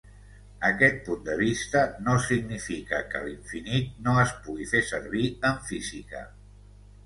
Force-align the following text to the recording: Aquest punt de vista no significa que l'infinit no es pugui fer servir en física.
Aquest 0.69 0.95
punt 1.09 1.21
de 1.27 1.35
vista 1.41 1.83
no 2.07 2.15
significa 2.23 3.03
que 3.13 3.23
l'infinit 3.27 3.95
no 4.09 4.19
es 4.25 4.35
pugui 4.49 4.69
fer 4.75 4.85
servir 4.91 5.25
en 5.55 5.65
física. 5.73 6.29